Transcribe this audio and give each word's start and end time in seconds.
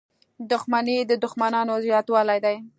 •دښمني 0.51 0.97
د 1.09 1.11
دوښمنانو 1.23 1.73
زیاتوالی 1.85 2.39
دی. 2.45 2.55